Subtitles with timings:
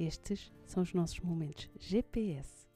[0.00, 2.66] Estes são os nossos momentos GPS.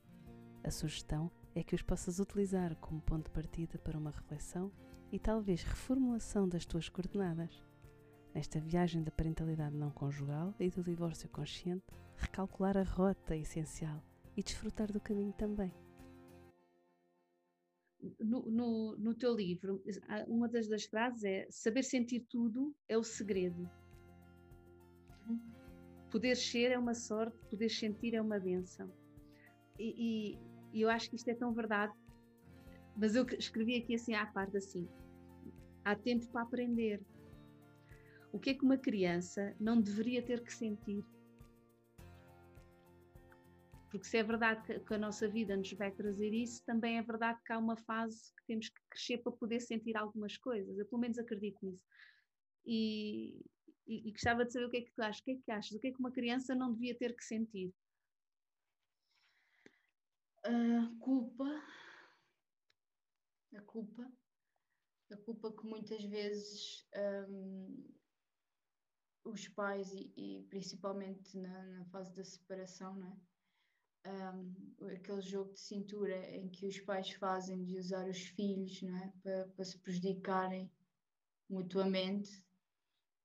[0.63, 4.71] A sugestão é que os possas utilizar como ponto de partida para uma reflexão
[5.11, 7.65] e talvez reformulação das tuas coordenadas.
[8.35, 14.05] Nesta viagem da parentalidade não conjugal e do divórcio consciente, recalcular a rota é essencial
[14.37, 15.73] e desfrutar do caminho também.
[18.21, 19.83] No, no, no, teu livro,
[20.29, 23.67] uma das, das frases é saber sentir tudo é o segredo.
[26.15, 28.89] Poder ser é uma sorte, poder sentir é uma benção.
[29.77, 30.39] E,
[30.73, 31.93] e, eu acho que isto é tão verdade,
[32.97, 34.89] mas eu escrevi aqui assim à parte assim,
[35.85, 37.03] há tempo para aprender.
[38.33, 41.05] O que é que uma criança não deveria ter que sentir?
[43.91, 47.41] Porque se é verdade que a nossa vida nos vai trazer isso, também é verdade
[47.45, 50.79] que há uma fase que temos que crescer para poder sentir algumas coisas.
[50.79, 51.83] Eu pelo menos acredito nisso.
[52.65, 53.45] E,
[53.87, 55.21] e, e, gostava de saber o que é que tu achas.
[55.21, 55.73] O que é que achas?
[55.73, 57.73] O que é que uma criança não devia ter que sentir?
[60.43, 61.45] A culpa.
[63.55, 64.13] A culpa.
[65.11, 66.87] A culpa que muitas vezes
[67.29, 67.95] um,
[69.25, 73.35] os pais, e, e principalmente na, na, fase da separação, não é?
[74.07, 78.97] um, aquele jogo de cintura em que os pais fazem de usar os filhos não
[78.97, 79.13] é?
[79.23, 80.71] para, para se prejudicarem
[81.49, 82.45] mutuamente,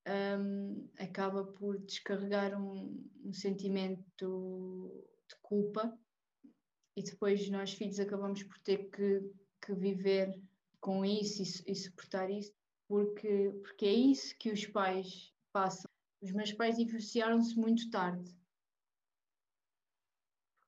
[0.08, 5.96] um, acaba por descarregar um, um, sentimento de culpa
[6.96, 10.40] e depois nós filhos acabamos por ter que, que viver
[10.80, 12.52] com isso e, e suportar isso
[12.88, 15.88] porque, porque é isso que os pais passam.
[16.20, 18.34] Os meus pais divorciaram-se muito tarde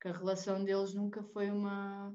[0.02, 2.12] que a relação deles nunca foi uma,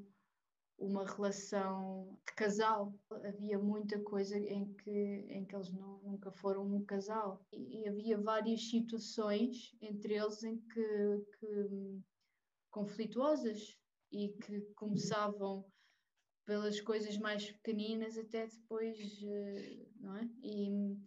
[0.77, 2.93] uma relação de casal.
[3.23, 7.45] Havia muita coisa em que, em que eles não, nunca foram um casal.
[7.51, 12.01] E, e havia várias situações entre eles em que, que
[12.71, 13.77] conflituosas
[14.11, 15.65] e que começavam
[16.45, 20.29] pelas coisas mais pequeninas até depois, eh, não é?
[20.41, 20.97] E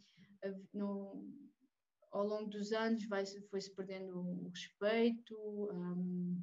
[0.74, 1.26] no,
[2.12, 3.04] ao longo dos anos
[3.48, 5.34] foi-se perdendo o respeito,
[5.72, 6.42] um,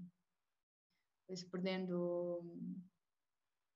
[1.27, 2.41] foi-se perdendo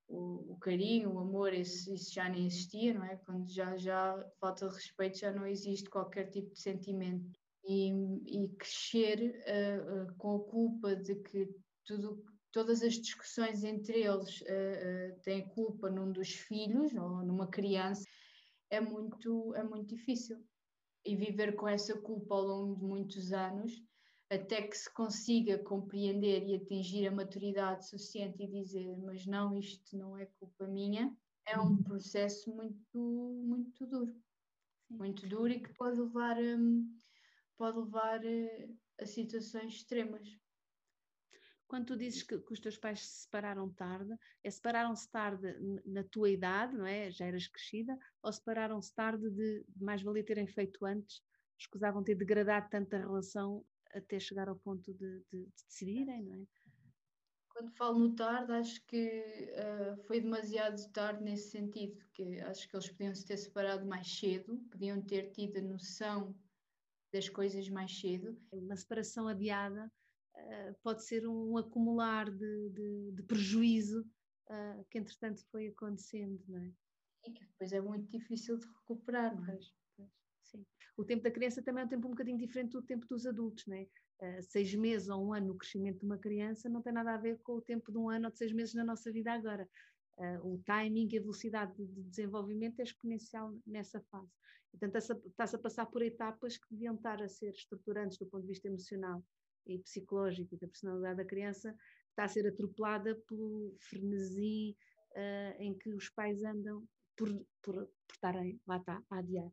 [0.08, 3.16] o, o, carinho, o amor, isso, isso, já nem existia, não é?
[3.16, 7.30] Quando já, já falta de respeito, já não existe qualquer tipo de sentimento.
[7.64, 7.90] E,
[8.26, 11.48] e crescer uh, uh, com a culpa de que
[11.86, 18.02] tudo, todas as discussões entre eles uh, têm culpa num dos filhos ou numa criança
[18.68, 20.42] é muito, é muito difícil.
[21.04, 23.72] E viver com essa culpa ao longo de muitos anos
[24.32, 29.94] até que se consiga compreender e atingir a maturidade suficiente e dizer, mas não, isto
[29.94, 31.14] não é culpa minha,
[31.46, 31.82] é um uhum.
[31.82, 32.98] processo muito,
[33.44, 34.14] muito duro.
[34.88, 34.96] Sim.
[34.96, 36.90] Muito duro e que pode levar, um,
[37.58, 40.26] pode levar uh, a situações extremas.
[41.68, 45.54] Quando tu dizes que, que os teus pais se separaram tarde, é separaram-se tarde
[45.84, 47.10] na tua idade, não é?
[47.10, 51.22] Já eras crescida, ou separaram-se tarde de, mais valia terem feito antes,
[51.58, 56.46] escusavam ter degradado tanta relação até chegar ao ponto de, de, de decidirem, não é?
[57.48, 62.74] Quando falo no tarde, acho que uh, foi demasiado tarde nesse sentido, que acho que
[62.74, 66.34] eles podiam se ter separado mais cedo, podiam ter tido a noção
[67.12, 68.40] das coisas mais cedo.
[68.50, 69.92] Uma separação adiada
[70.34, 76.58] uh, pode ser um acumular de, de, de prejuízo uh, que entretanto foi acontecendo, não
[76.58, 76.72] é?
[77.26, 79.58] E que depois é muito difícil de recuperar, não é?
[80.42, 80.64] Sim.
[80.96, 83.66] O tempo da criança também é um tempo um bocadinho diferente do tempo dos adultos,
[83.66, 83.86] né?
[84.20, 87.16] Uh, seis meses ou um ano no crescimento de uma criança não tem nada a
[87.16, 89.68] ver com o tempo de um ano ou de seis meses na nossa vida agora.
[90.18, 94.30] Uh, o timing e a velocidade de desenvolvimento é exponencial nessa fase.
[94.70, 98.48] Portanto, está-se a passar por etapas que deviam estar a ser estruturantes do ponto de
[98.48, 99.24] vista emocional
[99.66, 101.74] e psicológico e da personalidade da criança,
[102.10, 104.76] está a ser atropelada pelo frenesi
[105.12, 106.86] uh, em que os pais andam
[107.16, 107.28] por,
[107.62, 109.50] por, por estarem, lá está, a adiar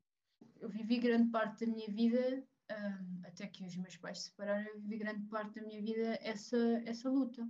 [0.59, 4.67] eu vivi grande parte da minha vida, um, até que os meus pais se separaram,
[4.67, 7.47] eu vivi grande parte da minha vida essa, essa luta,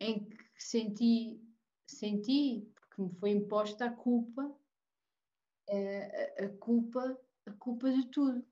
[0.00, 1.40] em que senti,
[1.86, 4.54] senti, porque me foi imposta a culpa,
[5.68, 8.44] a, a culpa, a culpa de tudo,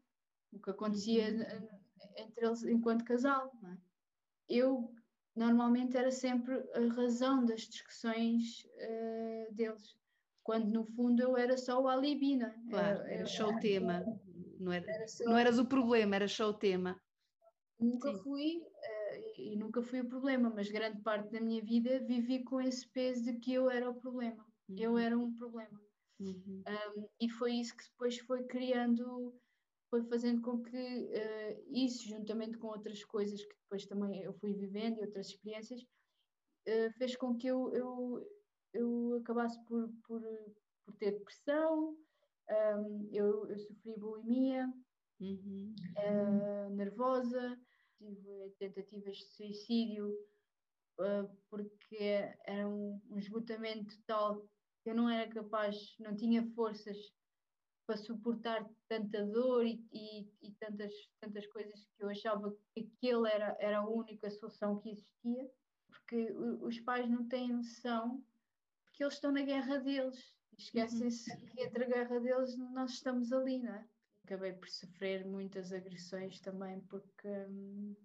[0.53, 1.69] o que acontecia uhum.
[2.17, 3.53] entre eles enquanto casal.
[3.65, 3.77] É?
[4.49, 4.95] Eu
[5.35, 9.97] normalmente era sempre a razão das discussões uh, deles
[10.45, 12.55] quando no fundo eu era só o alibi, não é?
[12.71, 14.05] Claro, era, era só o tema,
[14.61, 15.25] não, era, era só...
[15.25, 17.01] não eras o problema, era só o tema.
[17.81, 18.23] Nunca Sim.
[18.23, 22.61] fui uh, e nunca fui o problema, mas grande parte da minha vida vivi com
[22.61, 24.77] esse peso de que eu era o problema, uhum.
[24.79, 25.81] eu era um problema.
[26.21, 26.63] Uhum.
[26.69, 29.35] Um, e foi isso que depois foi criando
[29.95, 34.53] foi fazendo com que uh, isso, juntamente com outras coisas que depois também eu fui
[34.53, 38.27] vivendo e outras experiências, uh, fez com que eu, eu,
[38.75, 40.21] eu acabasse por, por,
[40.85, 41.97] por ter depressão,
[42.51, 44.71] um, eu, eu sofri bulimia,
[45.21, 45.75] uhum.
[45.99, 47.59] uh, nervosa,
[47.97, 50.15] tive tentativas de suicídio,
[51.51, 54.47] porque era um, um esgotamento tal
[54.83, 56.97] que eu não era capaz, não tinha forças
[57.87, 63.29] para suportar tanta dor e, e, e, tantas, tantas coisas que eu achava que aquele
[63.29, 65.51] era, era a única solução que existia,
[65.89, 68.23] porque os pais não têm noção,
[68.95, 71.47] porque eles estão na guerra deles, esquecem-se uhum.
[71.47, 73.89] que entre a guerra deles nós estamos ali, não é?
[74.25, 77.97] Acabei por sofrer muitas agressões também, porque hum,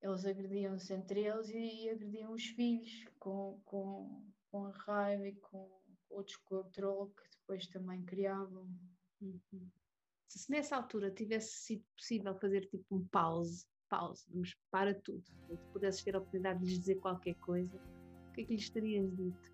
[0.00, 5.70] eles agrediam-se entre eles e agrediam os filhos com, com, com a raiva e com
[6.08, 8.66] o descontrole que depois também criavam.
[9.20, 9.70] Uhum.
[10.28, 15.56] Se nessa altura tivesse sido possível fazer tipo um pause, pause, vamos para tudo, e
[15.58, 17.78] tu pudesses ter a oportunidade de lhes dizer qualquer coisa,
[18.36, 19.50] que é que lhes terias dito?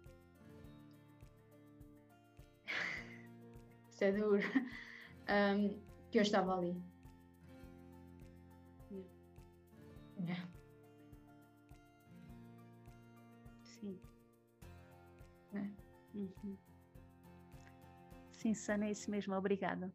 [3.88, 4.42] Isso é duro.
[5.28, 5.80] Um,
[6.10, 6.76] que eu estava ali.
[10.18, 10.48] Yeah.
[13.62, 13.98] Sim.
[15.54, 15.70] É.
[16.14, 16.56] Uhum.
[18.32, 19.34] Sim, Sana, é isso mesmo.
[19.34, 19.92] Obrigada.